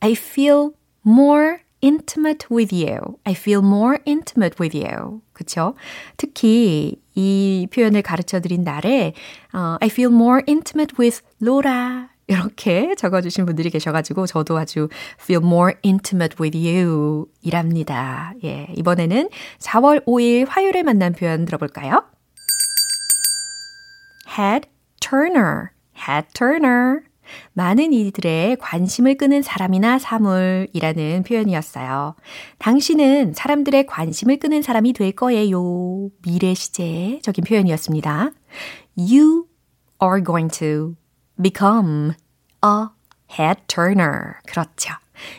I 0.00 0.12
feel 0.12 0.70
more 1.06 1.58
intimate 1.82 2.46
with 2.50 2.74
you. 2.74 2.98
I 3.24 3.32
feel 3.32 3.64
more 3.64 3.98
intimate 4.06 4.56
with 4.60 4.76
you. 4.76 5.22
그쵸? 5.32 5.74
특히 6.18 7.00
이 7.14 7.66
표현을 7.72 8.02
가르쳐 8.02 8.40
드린 8.40 8.62
날에 8.64 9.14
uh, 9.54 9.78
I 9.80 9.88
feel 9.88 10.12
more 10.12 10.42
intimate 10.46 10.96
with 10.98 11.22
Laura. 11.40 12.09
이렇게 12.30 12.94
적어주신 12.94 13.44
분들이 13.44 13.70
계셔가지고 13.70 14.26
저도 14.26 14.56
아주 14.56 14.88
feel 15.20 15.44
more 15.44 15.74
intimate 15.84 16.36
with 16.40 16.56
you 16.56 17.26
이랍니다. 17.42 18.32
예, 18.44 18.68
이번에는 18.76 19.28
4월 19.58 20.04
5일 20.06 20.46
화요일에 20.48 20.84
만난 20.84 21.12
표현 21.12 21.44
들어볼까요? 21.44 22.04
head 24.38 24.68
turner, 25.00 25.70
head 26.08 26.28
turner. 26.32 27.00
많은 27.52 27.92
이들의 27.92 28.56
관심을 28.56 29.16
끄는 29.16 29.42
사람이나 29.42 29.98
사물이라는 29.98 31.24
표현이었어요. 31.24 32.14
당신은 32.58 33.34
사람들의 33.34 33.86
관심을 33.86 34.38
끄는 34.38 34.62
사람이 34.62 34.92
될 34.92 35.12
거예요. 35.12 36.10
미래 36.22 36.54
시제적인 36.54 37.44
표현이었습니다. 37.44 38.30
You 38.96 39.46
are 40.02 40.24
going 40.24 40.56
to 40.58 40.96
become 41.40 42.12
a 42.64 42.88
head 43.38 43.60
turner. 43.68 44.34
그렇죠. 44.46 44.94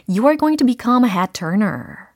You 0.08 0.26
are 0.26 0.38
going 0.38 0.58
to 0.58 0.66
become 0.66 1.04
a 1.04 1.12
head 1.12 1.34
turner. 1.34 2.10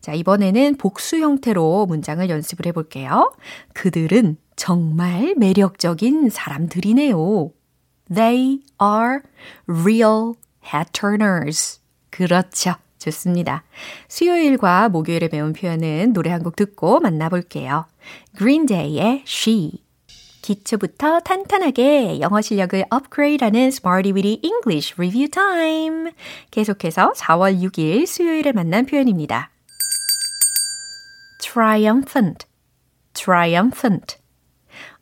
자, 0.00 0.12
이번에는 0.12 0.76
복수 0.76 1.18
형태로 1.18 1.86
문장을 1.86 2.28
연습을 2.28 2.66
해볼게요. 2.66 3.34
그들은 3.74 4.36
정말 4.56 5.34
매력적인 5.36 6.30
사람들이네요. 6.30 7.50
They 8.14 8.60
are 8.80 9.20
real 9.66 10.34
head 10.72 10.90
turners. 10.92 11.80
그렇죠. 12.10 12.74
좋습니다. 12.98 13.64
수요일과 14.08 14.88
목요일에 14.88 15.28
배운 15.28 15.52
표현은 15.52 16.12
노래 16.12 16.30
한 16.30 16.42
곡 16.42 16.56
듣고 16.56 17.00
만나볼게요. 17.00 17.86
Green 18.36 18.66
Day의 18.66 19.24
She. 19.26 19.85
기초부터 20.46 21.18
탄탄하게 21.20 22.20
영어 22.20 22.40
실력을 22.40 22.84
업그레이드하는 22.88 23.62
Smarty 23.62 24.12
Weedy 24.12 24.40
English 24.44 24.94
Review 24.96 25.28
Time. 25.28 26.12
계속해서 26.52 27.14
4월 27.16 27.60
6일 27.62 28.06
수요일에 28.06 28.52
만난 28.52 28.86
표현입니다. 28.86 29.50
triumphant, 31.40 32.46
triumphant. 33.12 34.18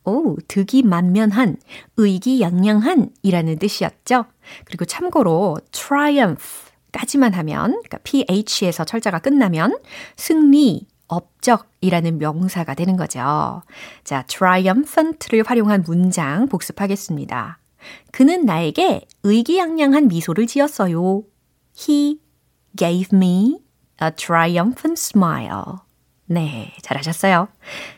오, 0.03 0.35
득이 0.47 0.81
만면한, 0.81 1.57
의기양양한 1.97 3.11
이라는 3.21 3.59
뜻이었죠. 3.59 4.25
그리고 4.65 4.85
참고로 4.85 5.59
triumph 5.71 6.43
까지만 6.91 7.35
하면, 7.35 7.81
그러니까 7.83 7.99
ph에서 7.99 8.83
철자가 8.83 9.19
끝나면 9.19 9.77
승리, 10.15 10.87
업적이라는 11.07 12.17
명사가 12.17 12.73
되는 12.73 12.97
거죠. 12.97 13.61
자, 14.03 14.23
triumphant를 14.23 15.43
활용한 15.45 15.83
문장 15.85 16.47
복습하겠습니다. 16.47 17.59
그는 18.11 18.45
나에게 18.45 19.07
의기양양한 19.23 20.07
미소를 20.07 20.47
지었어요. 20.47 21.23
He 21.77 22.19
gave 22.75 23.15
me 23.15 23.59
a 24.01 24.11
triumphant 24.15 24.99
smile. 24.99 25.63
네, 26.25 26.73
잘하셨어요. 26.81 27.47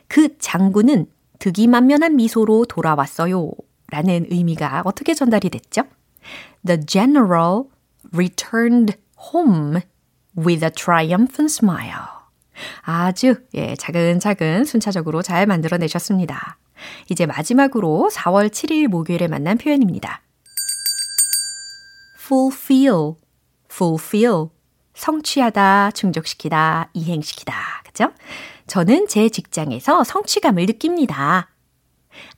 그 0.08 0.38
장군은 0.38 1.08
득이만면한 1.40 2.16
미소로 2.16 2.66
돌아왔어요. 2.66 3.52
라는 3.90 4.26
의미가 4.30 4.82
어떻게 4.86 5.14
전달이 5.14 5.50
됐죠? 5.50 5.84
The 6.66 6.82
general 6.86 7.64
returned 8.12 8.98
home 9.34 9.82
with 10.36 10.66
a 10.66 10.72
triumphant 10.72 11.54
smile. 11.54 12.17
아주 12.82 13.36
예, 13.54 13.76
차근차근 13.76 14.66
순차적으로 14.66 15.22
잘 15.22 15.46
만들어내셨습니다. 15.46 16.58
이제 17.10 17.26
마지막으로 17.26 18.10
4월 18.12 18.50
7일 18.50 18.88
목요일에 18.88 19.28
만난 19.28 19.58
표현입니다. 19.58 20.22
fulfill, 22.20 23.16
fulfill. 23.72 24.50
성취하다, 24.94 25.92
충족시키다, 25.92 26.90
이행시키다. 26.94 27.54
그죠? 27.86 28.12
저는 28.66 29.08
제 29.08 29.30
직장에서 29.30 30.04
성취감을 30.04 30.66
느낍니다. 30.66 31.50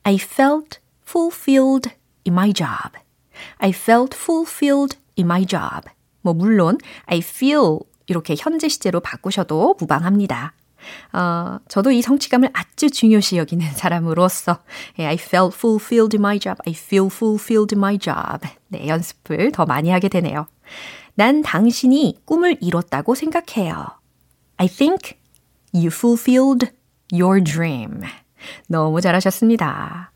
I 0.02 0.16
felt 0.16 0.78
fulfilled 1.02 1.90
in 2.26 2.34
my 2.34 2.52
job. 2.52 2.98
I 3.58 3.70
felt 3.70 4.14
fulfilled 4.14 4.98
in 5.18 5.26
my 5.26 5.46
job. 5.46 5.88
뭐, 6.20 6.34
물론, 6.34 6.78
I 7.06 7.18
feel 7.18 7.78
이렇게 8.10 8.34
현재 8.36 8.68
시제로 8.68 8.98
바꾸셔도 8.98 9.76
무방합니다. 9.78 10.52
어, 11.12 11.58
저도 11.68 11.92
이 11.92 12.02
성취감을 12.02 12.50
아주 12.52 12.90
중요시 12.90 13.36
여기는 13.36 13.64
사람으로서 13.72 14.58
I 14.98 15.14
felt 15.14 15.56
fulfilled 15.56 16.16
in 16.16 16.20
my 16.20 16.40
job. 16.40 16.58
I 16.66 16.72
feel 16.72 17.06
fulfilled 17.06 17.72
in 17.72 17.78
my 17.78 17.98
job. 17.98 18.48
네, 18.66 18.88
연습을 18.88 19.52
더 19.52 19.64
많이 19.64 19.90
하게 19.90 20.08
되네요. 20.08 20.48
난 21.14 21.42
당신이 21.42 22.22
꿈을 22.24 22.56
이뤘다고 22.60 23.14
생각해요. 23.14 23.86
I 24.56 24.66
think 24.66 25.16
you 25.72 25.86
fulfilled 25.86 26.72
your 27.12 27.44
dream. 27.44 28.00
너무 28.66 29.00
잘하셨습니다. 29.00 30.10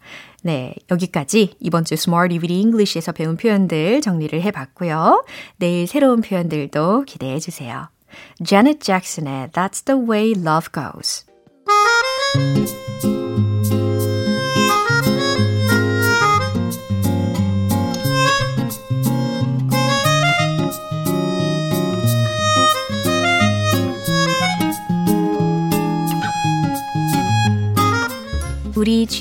네, 0.45 0.75
여기까지 0.91 1.55
이번 1.59 1.87
주 1.87 1.95
Smart 1.95 2.29
DVD 2.35 2.61
English에서 2.61 3.13
배운 3.13 3.39
표현들 3.39 4.03
정리를 4.03 4.43
해봤고요. 4.43 5.25
내일 5.57 5.87
새로운 5.87 6.21
표현들도 6.21 7.05
기대해 7.07 7.39
주세요. 7.39 7.89
Janet 8.45 8.81
Jackson의 8.81 9.49
That's 9.49 9.87
the 9.87 9.99
Way 9.99 10.35
Love 10.37 10.69
Goes. 10.71 11.25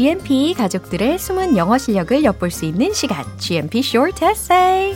GMP 0.03 0.53
가족들의 0.53 1.17
숨은 1.17 1.55
영어 1.55 1.77
실력을 1.77 2.25
엿볼 2.25 2.51
수 2.51 2.65
있는 2.65 2.91
시간, 2.91 3.23
GMP 3.37 3.79
Short 3.79 4.25
Essay. 4.25 4.93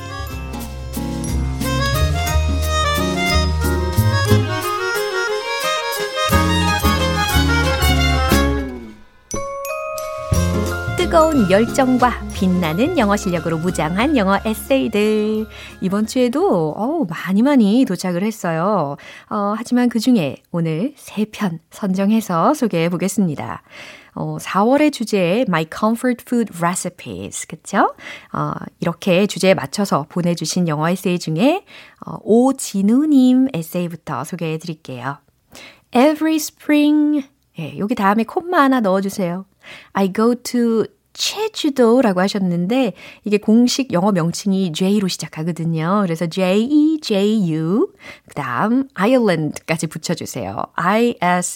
뜨거운 10.98 11.50
열정과 11.50 12.12
빛나는 12.34 12.98
영어 12.98 13.16
실력으로 13.16 13.58
무장한 13.60 14.18
영어 14.18 14.40
에세이들. 14.44 15.48
이번 15.80 16.06
주에도 16.06 16.74
어우, 16.76 17.06
많이 17.08 17.42
많이 17.44 17.86
도착을 17.86 18.24
했어요. 18.24 18.98
어, 19.30 19.54
하지만 19.58 19.88
그 19.90 20.00
중에 20.00 20.38
오늘 20.52 20.94
세 20.98 21.26
편 21.32 21.60
선정해서 21.72 22.54
소개해 22.54 22.90
보겠습니다. 22.90 23.62
어, 24.18 24.38
4월의 24.40 24.92
주제에 24.92 25.46
My 25.48 25.68
Comfort 25.72 26.24
Food 26.28 26.52
Recipes, 26.58 27.46
그쵸? 27.46 27.94
어, 28.34 28.52
이렇게 28.80 29.28
주제에 29.28 29.54
맞춰서 29.54 30.08
보내주신 30.10 30.68
영어 30.68 30.90
에세이 30.90 31.20
중에 31.20 31.64
어, 32.04 32.18
오진우님 32.24 33.50
에세이부터 33.54 34.24
소개해 34.24 34.58
드릴게요. 34.58 35.20
Every 35.96 36.38
spring, 36.38 37.28
예, 37.60 37.78
여기 37.78 37.94
다음에 37.94 38.24
콤마 38.24 38.60
하나 38.60 38.80
넣어주세요. 38.80 39.46
I 39.94 40.12
go 40.12 40.34
to 40.34 40.86
제주도라고 41.18 42.22
하셨는데 42.22 42.94
이게 43.26 43.38
공식 43.38 43.92
영어 43.92 44.12
명칭이 44.12 44.72
J로 44.72 45.08
시작하거든요. 45.08 46.02
그래서 46.04 46.28
J-E-J-U 46.28 47.92
그다음 48.30 48.88
Ireland까지 48.94 49.88
붙여주세요. 49.88 50.62
I-S-L-A-N-D 50.76 51.50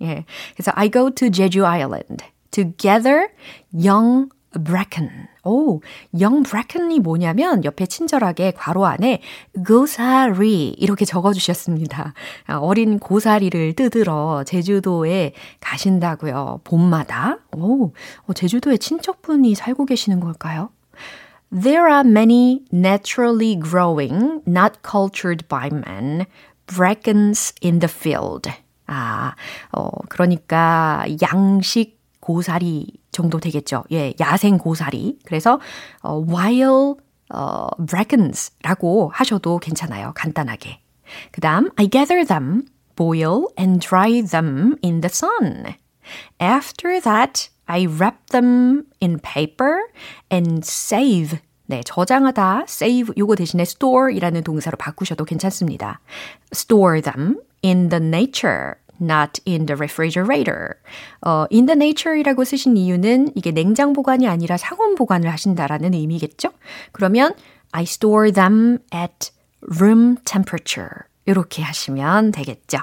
예. 0.00 0.24
그래서 0.54 0.72
I 0.74 0.90
go 0.90 1.10
to 1.10 1.30
Jeju 1.30 1.66
Island 1.66 2.24
together 2.50 3.28
young 3.72 4.30
Bracken. 4.58 5.28
오, 5.44 5.80
young 6.12 6.48
Bracken이 6.48 7.00
뭐냐면 7.00 7.64
옆에 7.64 7.86
친절하게 7.86 8.52
괄호 8.52 8.84
안에 8.84 9.22
고사리 9.66 10.70
이렇게 10.70 11.04
적어주셨습니다. 11.04 12.14
어린 12.60 12.98
고사리를 12.98 13.74
뜯으러 13.74 14.44
제주도에 14.44 15.32
가신다고요. 15.60 16.60
봄마다. 16.64 17.38
오, 17.56 17.92
제주도에 18.34 18.76
친척분이 18.76 19.54
살고 19.54 19.86
계시는 19.86 20.20
걸까요? 20.20 20.70
There 21.52 21.90
are 21.90 22.04
many 22.04 22.62
naturally 22.72 23.58
growing, 23.58 24.42
not 24.46 24.78
cultured 24.88 25.48
by 25.48 25.68
men, 25.72 26.26
brackens 26.66 27.52
in 27.60 27.80
the 27.80 27.88
field. 27.92 28.48
아, 28.86 29.34
어, 29.72 29.88
그러니까 30.08 31.04
양식 31.22 31.98
고사리 32.20 32.99
정도 33.12 33.40
되겠죠. 33.40 33.84
예, 33.92 34.14
야생 34.20 34.58
고사리. 34.58 35.18
그래서 35.24 35.60
어, 36.02 36.22
while 36.22 36.94
어, 37.32 37.68
brackens라고 37.86 39.10
하셔도 39.12 39.58
괜찮아요. 39.58 40.12
간단하게. 40.14 40.80
그다음 41.32 41.70
I 41.76 41.88
gather 41.88 42.24
them, 42.24 42.66
boil 42.96 43.46
and 43.58 43.86
dry 43.86 44.22
them 44.22 44.76
in 44.82 45.00
the 45.00 45.10
sun. 45.10 45.74
After 46.40 47.00
that, 47.00 47.50
I 47.66 47.86
wrap 47.86 48.26
them 48.30 48.84
in 49.00 49.18
paper 49.18 49.88
and 50.32 50.62
save 50.64 51.38
네, 51.66 51.82
저장하다, 51.84 52.64
save 52.64 53.14
요거 53.16 53.36
대신에 53.36 53.62
store이라는 53.62 54.42
동사로 54.42 54.76
바꾸셔도 54.76 55.24
괜찮습니다. 55.24 56.00
store 56.52 57.00
them 57.00 57.40
in 57.62 57.88
the 57.90 58.04
nature 58.04 58.74
not 59.00 59.40
in 59.46 59.66
the 59.66 59.76
refrigerator. 59.76 60.74
어, 61.22 61.46
in 61.52 61.66
the 61.66 61.76
nature이라고 61.76 62.44
쓰신 62.44 62.76
이유는 62.76 63.32
이게 63.34 63.52
냉장 63.52 63.92
보관이 63.92 64.28
아니라 64.28 64.56
상온 64.56 64.94
보관을 64.94 65.30
하신다라는 65.30 65.94
의미겠죠? 65.94 66.50
그러면 66.92 67.34
I 67.72 67.84
store 67.84 68.32
them 68.32 68.78
at 68.94 69.30
room 69.62 70.16
temperature. 70.24 71.04
이렇게 71.26 71.62
하시면 71.62 72.32
되겠죠. 72.32 72.78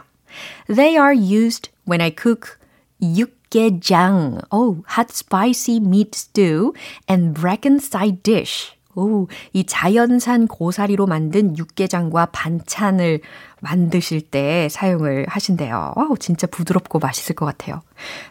They 0.67 0.95
are 0.95 1.13
used 1.13 1.71
when 1.87 2.01
I 2.01 2.11
cook 2.11 2.57
육개장, 3.01 4.41
oh, 4.51 4.83
hot 4.95 5.11
spicy 5.11 5.79
meat 5.79 6.15
stew 6.15 6.73
and 7.09 7.33
bracken 7.33 7.79
side 7.79 8.23
dish. 8.23 8.76
오, 8.97 9.27
이 9.53 9.63
자연산 9.63 10.47
고사리로 10.47 11.05
만든 11.05 11.55
육개장과 11.55 12.27
반찬을 12.31 13.21
만드실 13.59 14.21
때 14.21 14.67
사용을 14.69 15.27
하신대요. 15.29 15.93
와우, 15.95 16.17
진짜 16.17 16.47
부드럽고 16.47 16.97
맛있을 16.97 17.35
것 17.35 17.45
같아요. 17.45 17.81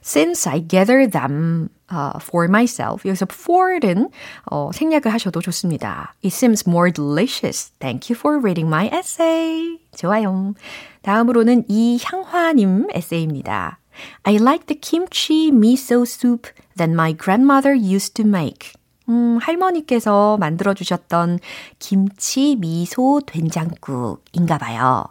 Since 0.02 0.50
I 0.50 0.66
gather 0.66 1.08
them 1.08 1.68
uh, 1.90 2.18
for 2.20 2.46
myself. 2.48 3.08
여기서 3.08 3.26
for은 3.30 4.10
어, 4.50 4.70
생략을 4.72 5.12
하셔도 5.12 5.40
좋습니다. 5.40 6.14
It 6.24 6.34
seems 6.34 6.68
more 6.68 6.92
delicious. 6.92 7.70
Thank 7.78 8.10
you 8.10 8.18
for 8.18 8.38
reading 8.38 8.68
my 8.68 8.90
essay. 8.92 9.78
좋아요. 9.94 10.54
다음으로는 11.02 11.64
이향화님 11.68 12.88
에세이입니다. 12.92 13.78
I 14.24 14.34
like 14.34 14.66
the 14.66 14.78
kimchi 14.78 15.50
miso 15.50 16.02
soup 16.02 16.48
that 16.76 16.90
my 16.92 17.12
grandmother 17.16 17.72
used 17.72 18.14
to 18.14 18.24
make. 18.26 18.74
음, 19.08 19.38
할머니께서 19.40 20.36
만들어주셨던 20.38 21.38
김치 21.78 22.56
미소 22.56 23.20
된장국인가 23.24 24.58
봐요. 24.58 25.06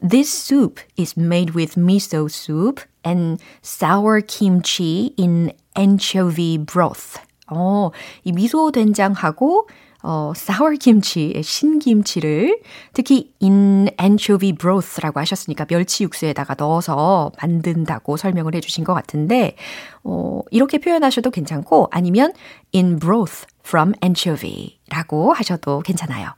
This 0.00 0.30
soup 0.30 0.80
is 0.98 1.18
made 1.18 1.54
with 1.54 1.78
miso 1.78 2.26
soup 2.26 2.80
and 3.06 3.42
sour 3.62 4.20
kimchi 4.20 5.14
in 5.18 5.52
anchovy 5.76 6.58
broth. 6.58 7.20
어, 7.48 7.90
이 8.24 8.32
미소 8.32 8.70
된장하고 8.70 9.68
어, 10.02 10.32
sour 10.34 10.76
김치, 10.76 11.40
신김치를 11.42 12.60
특히 12.92 13.32
in 13.40 13.88
anchovy 14.00 14.52
broth라고 14.52 15.20
하셨으니까 15.20 15.64
멸치 15.66 16.04
육수에다가 16.04 16.54
넣어서 16.58 17.32
만든다고 17.40 18.16
설명을 18.16 18.54
해주신 18.56 18.84
것 18.84 18.94
같은데 18.94 19.56
어, 20.02 20.40
이렇게 20.50 20.78
표현하셔도 20.78 21.30
괜찮고 21.30 21.88
아니면 21.90 22.32
in 22.74 22.98
broth 22.98 23.46
from 23.64 23.92
anchovy라고 24.02 25.32
하셔도 25.32 25.80
괜찮아요. 25.80 26.34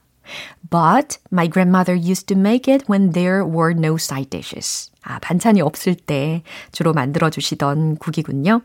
But 0.71 1.19
my 1.31 1.49
grandmother 1.49 1.95
used 1.95 2.27
to 2.29 2.37
make 2.37 2.73
it 2.73 2.87
when 2.89 3.13
there 3.13 3.45
were 3.45 3.75
no 3.75 3.97
side 3.97 4.31
dishes. 4.31 4.91
아, 5.05 5.19
반찬이 5.21 5.61
없을 5.61 5.95
때 5.95 6.43
주로 6.73 6.93
만들어 6.95 7.29
주시던 7.29 7.99
국이군요. 7.99 8.63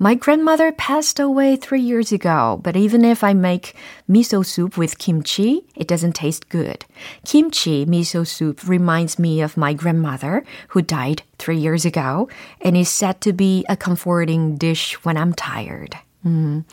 My 0.00 0.16
grandmother 0.18 0.72
passed 0.74 1.20
away 1.20 1.56
three 1.56 1.82
years 1.82 2.12
ago, 2.12 2.58
but 2.62 2.74
even 2.76 3.04
if 3.04 3.22
I 3.22 3.32
make 3.34 3.74
miso 4.08 4.42
soup 4.44 4.78
with 4.78 4.96
kimchi, 4.98 5.66
it 5.76 5.86
doesn't 5.86 6.14
taste 6.14 6.48
good. 6.48 6.84
Kimchi 7.24 7.84
miso 7.86 8.26
soup 8.26 8.66
reminds 8.66 9.18
me 9.18 9.42
of 9.42 9.56
my 9.58 9.74
grandmother 9.74 10.42
who 10.68 10.80
died 10.80 11.22
three 11.38 11.58
years 11.58 11.84
ago 11.84 12.28
and 12.64 12.76
is 12.76 12.88
said 12.88 13.20
to 13.20 13.32
be 13.32 13.64
a 13.68 13.76
comforting 13.76 14.56
dish 14.56 14.96
when 15.04 15.16
I'm 15.16 15.34
tired. 15.34 15.96
음. 16.24 16.64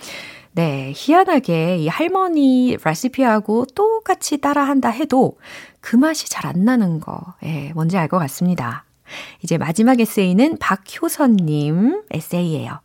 네, 0.54 0.91
희한하게 0.95 1.78
이 1.78 1.88
할머니 1.88 2.76
레시피하고 2.84 3.67
똑같이 3.74 4.38
따라한다 4.41 4.89
해도 4.89 5.38
그 5.80 5.95
맛이 5.95 6.28
잘 6.30 6.45
안 6.45 6.65
나는 6.65 7.00
거, 7.00 7.36
예, 7.43 7.71
뭔지 7.74 7.97
알 7.97 8.10
것 8.10 8.19
같습니다. 8.19 8.84
이제 9.43 9.58
마지막 9.58 10.00
에세이는 10.00 10.58
박효선님 10.58 12.04
에세이예요. 12.12 12.80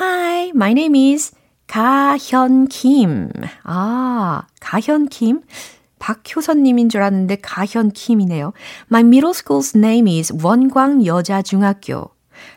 Hi, 0.00 0.48
my 0.50 0.72
name 0.72 1.12
is 1.12 1.32
가현 1.66 2.68
김. 2.68 3.30
아, 3.62 4.42
가현 4.60 5.06
김? 5.08 5.42
박효선님인 5.98 6.90
줄 6.90 7.00
알았는데 7.00 7.36
가현 7.36 7.92
김이네요. 7.92 8.52
My 8.90 9.02
middle 9.02 9.32
school's 9.32 9.76
name 9.76 10.18
is 10.18 10.32
원광 10.42 11.06
여자중학교. 11.06 12.10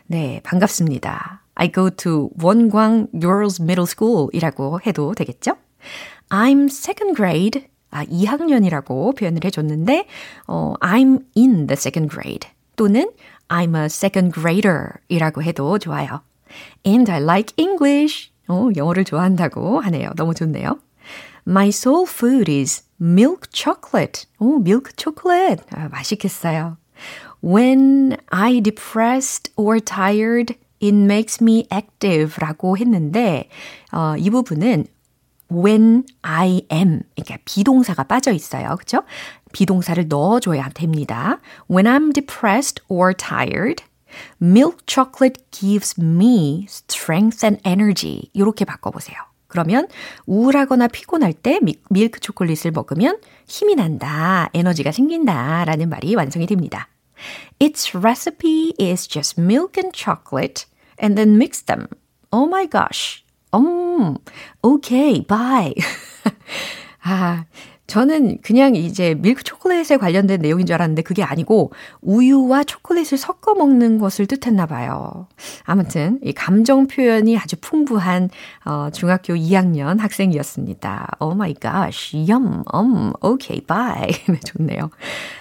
네, 0.06 0.40
반갑습니다. 0.44 1.42
I 1.54 1.72
go 1.72 1.90
to 1.90 2.30
원광 2.40 3.08
Girls 3.18 3.60
Middle 3.62 3.86
School 3.86 4.28
이라고 4.32 4.80
해도 4.86 5.14
되겠죠? 5.14 5.56
I'm 6.28 6.66
second 6.66 7.16
grade. 7.16 7.66
아, 7.90 8.04
2학년이라고 8.04 9.16
표현을 9.16 9.44
해줬는데, 9.44 10.06
어, 10.46 10.74
I'm 10.80 11.24
in 11.36 11.66
the 11.66 11.72
second 11.72 12.12
grade. 12.12 12.48
또는 12.78 13.10
I'm 13.48 13.76
a 13.76 13.86
second 13.86 14.32
grader 14.32 14.92
이라고 15.08 15.42
해도 15.42 15.78
좋아요. 15.78 16.22
And 16.86 17.10
I 17.10 17.20
like 17.20 17.52
English. 17.58 18.30
어, 18.46 18.68
영어를 18.74 19.04
좋아한다고 19.04 19.80
하네요. 19.80 20.12
너무 20.16 20.32
좋네요. 20.32 20.78
My 21.46 21.68
soul 21.68 22.06
food 22.08 22.50
is 22.50 22.84
milk 23.00 23.50
chocolate. 23.52 24.26
오, 24.38 24.56
milk 24.60 24.92
chocolate. 24.96 25.64
아, 25.70 25.88
맛있겠어요. 25.88 26.78
When 27.42 28.16
I 28.30 28.60
depressed 28.60 29.52
or 29.56 29.80
tired, 29.80 30.54
it 30.80 30.94
makes 30.94 31.42
me 31.42 31.66
active 31.72 32.36
라고 32.38 32.78
했는데, 32.78 33.48
어, 33.92 34.14
이 34.16 34.30
부분은 34.30 34.86
when 35.50 36.04
I 36.22 36.62
am, 36.70 37.02
그러니까 37.16 37.38
비동사가 37.44 38.04
빠져 38.04 38.32
있어요. 38.32 38.76
그쵸? 38.76 39.02
비동사를 39.52 40.06
넣어줘야 40.08 40.68
됩니다. 40.70 41.40
When 41.70 41.86
I'm 41.86 42.12
depressed 42.12 42.82
or 42.88 43.14
tired, 43.14 43.82
milk 44.40 44.78
chocolate 44.86 45.42
gives 45.50 46.00
me 46.00 46.66
strength 46.68 47.44
and 47.44 47.60
energy. 47.64 48.30
이렇게 48.32 48.64
바꿔보세요. 48.64 49.16
그러면 49.46 49.88
우울하거나 50.26 50.88
피곤할 50.88 51.32
때 51.32 51.58
밀크 51.88 52.20
초콜릿을 52.20 52.70
먹으면 52.70 53.18
힘이 53.46 53.76
난다, 53.76 54.50
에너지가 54.52 54.92
생긴다 54.92 55.64
라는 55.64 55.88
말이 55.88 56.14
완성이 56.14 56.46
됩니다. 56.46 56.88
Its 57.58 57.96
recipe 57.96 58.74
is 58.78 59.08
just 59.08 59.40
milk 59.40 59.80
and 59.82 59.96
chocolate 59.96 60.66
and 61.02 61.16
then 61.16 61.36
mix 61.36 61.64
them. 61.64 61.86
Oh 62.30 62.46
my 62.46 62.68
gosh. 62.68 63.24
음, 63.54 64.16
okay, 64.62 65.24
bye. 65.26 65.74
아, 67.02 67.46
저는 67.88 68.38
그냥 68.42 68.76
이제 68.76 69.14
밀크 69.14 69.42
초콜릿에 69.42 69.96
관련된 69.96 70.42
내용인 70.42 70.66
줄 70.66 70.74
알았는데 70.74 71.00
그게 71.02 71.22
아니고 71.22 71.72
우유와 72.02 72.64
초콜릿을 72.64 73.16
섞어 73.16 73.54
먹는 73.54 73.98
것을 73.98 74.26
뜻했나 74.26 74.66
봐요. 74.66 75.26
아무튼 75.64 76.20
이 76.22 76.34
감정 76.34 76.86
표현이 76.86 77.38
아주 77.38 77.56
풍부한 77.58 78.28
어, 78.66 78.90
중학교 78.92 79.32
2학년 79.32 80.00
학생이었습니다. 80.00 81.16
Oh 81.20 81.34
my 81.34 81.54
gosh, 81.54 82.14
yum, 82.14 82.62
um, 82.74 83.12
okay, 83.22 83.62
bye. 83.66 84.12
네, 84.28 84.38
좋네요. 84.44 84.90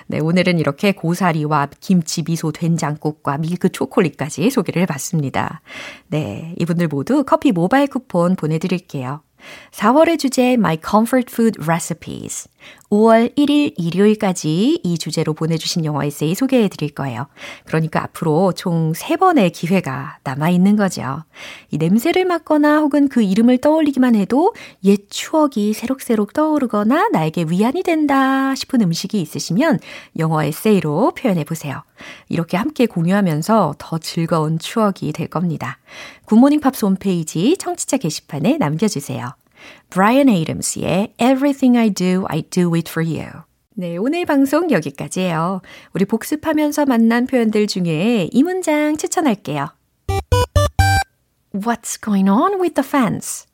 네, 0.07 0.19
오늘은 0.19 0.57
이렇게 0.59 0.93
고사리와 0.93 1.67
김치, 1.81 2.23
미소, 2.23 2.53
된장국과 2.53 3.39
밀크 3.39 3.69
초콜릿까지 3.69 4.49
소개를 4.51 4.81
해봤습니다. 4.83 5.59
네, 6.07 6.55
이분들 6.59 6.87
모두 6.87 7.25
커피 7.25 7.51
모바일 7.51 7.87
쿠폰 7.87 8.37
보내드릴게요. 8.37 9.26
4월의 9.71 10.19
주제 10.19 10.53
My 10.53 10.77
Comfort 10.83 11.31
Food 11.31 11.59
Recipes. 11.63 12.49
5월 12.89 13.35
1일 13.35 13.73
일요일까지 13.77 14.79
이 14.83 14.97
주제로 14.97 15.33
보내주신 15.33 15.83
영어 15.83 16.03
에세이 16.03 16.35
소개해 16.35 16.69
드릴 16.69 16.91
거예요. 16.91 17.27
그러니까 17.65 18.03
앞으로 18.03 18.53
총 18.53 18.93
3번의 18.93 19.51
기회가 19.53 20.19
남아있는 20.23 20.77
거죠. 20.77 21.23
이 21.69 21.77
냄새를 21.77 22.25
맡거나 22.25 22.79
혹은 22.79 23.09
그 23.09 23.21
이름을 23.21 23.57
떠올리기만 23.59 24.15
해도 24.15 24.53
옛 24.85 25.09
추억이 25.09 25.73
새록새록 25.73 26.33
떠오르거나 26.33 27.09
나에게 27.09 27.45
위안이 27.49 27.83
된다 27.83 28.55
싶은 28.55 28.81
음식이 28.81 29.19
있으시면 29.21 29.79
영어 30.17 30.43
에세이로 30.43 31.11
표현해 31.11 31.43
보세요. 31.43 31.83
이렇게 32.29 32.57
함께 32.57 32.85
공유하면서 32.85 33.75
더 33.77 33.97
즐거운 33.97 34.59
추억이 34.59 35.11
될 35.13 35.27
겁니다. 35.27 35.79
굿모닝 36.25 36.59
팝스 36.59 36.85
홈페이지 36.85 37.55
청취자 37.57 37.97
게시판에 37.97 38.57
남겨주세요. 38.57 39.35
Bryan 39.89 40.29
Adams의 40.29 41.13
Everything 41.19 41.77
I 41.77 41.89
Do, 41.89 42.25
I 42.27 42.41
Do 42.43 42.73
It 42.75 42.89
For 42.89 43.07
You. 43.07 43.43
네, 43.75 43.97
오늘 43.97 44.25
방송 44.25 44.71
여기까지예요. 44.71 45.61
우리 45.93 46.05
복습하면서 46.05 46.85
만난 46.85 47.27
표현들 47.27 47.67
중에 47.67 48.29
이 48.31 48.43
문장 48.43 48.97
추천할게요. 48.97 49.67
What's 51.53 52.03
going 52.03 52.29
on 52.29 52.59
with 52.59 52.73
the 52.73 52.87
fence? 52.87 53.45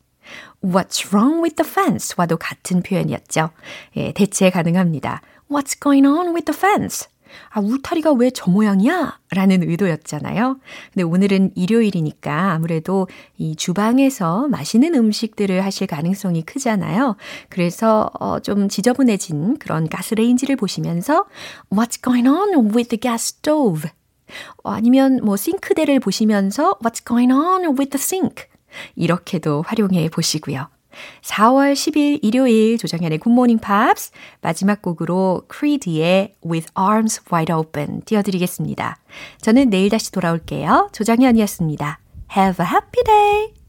What's 0.63 1.13
wrong 1.13 1.43
with 1.43 1.55
the 1.61 1.69
fence? 1.69 2.15
와도 2.17 2.37
같은 2.37 2.81
표현이었죠. 2.81 3.49
예, 3.97 4.13
대체 4.13 4.49
가능합니다. 4.49 5.21
What's 5.49 5.79
going 5.79 6.07
on 6.07 6.33
with 6.33 6.45
the 6.45 6.57
fence? 6.57 7.07
아, 7.49 7.59
울타리가 7.59 8.13
왜 8.13 8.31
저 8.33 8.49
모양이야? 8.49 9.19
라는 9.31 9.61
의도였잖아요. 9.69 10.59
근데 10.93 11.03
오늘은 11.03 11.51
일요일이니까 11.55 12.51
아무래도 12.53 13.07
이 13.37 13.55
주방에서 13.55 14.47
맛있는 14.47 14.95
음식들을 14.95 15.63
하실 15.63 15.87
가능성이 15.87 16.41
크잖아요. 16.43 17.15
그래서 17.49 18.09
어, 18.19 18.39
좀 18.39 18.69
지저분해진 18.69 19.57
그런 19.59 19.87
가스레인지를 19.87 20.55
보시면서 20.55 21.25
What's 21.71 22.01
going 22.03 22.27
on 22.27 22.71
with 22.75 22.89
the 22.89 22.99
gas 22.99 23.35
stove? 23.37 23.89
어, 24.63 24.71
아니면 24.71 25.19
뭐 25.23 25.35
싱크대를 25.37 25.99
보시면서 25.99 26.79
What's 26.83 27.05
going 27.05 27.31
on 27.31 27.65
with 27.77 27.89
the 27.89 28.01
sink? 28.01 28.45
이렇게도 28.95 29.63
활용해 29.67 30.09
보시고요. 30.09 30.67
4월 31.21 31.73
10일 31.73 32.19
일요일 32.21 32.77
조정현의 32.77 33.19
굿모닝 33.19 33.59
팝스 33.59 34.11
마지막 34.41 34.81
곡으로 34.81 35.43
크리드의 35.47 36.35
With 36.45 36.71
Arms 36.79 37.21
Wide 37.31 37.53
Open 37.53 38.01
띄워드리겠습니다. 38.05 38.97
저는 39.41 39.69
내일 39.69 39.89
다시 39.89 40.11
돌아올게요. 40.11 40.89
조정현이었습니다. 40.91 41.99
Have 42.35 42.65
a 42.65 42.71
happy 42.71 43.03
day! 43.05 43.62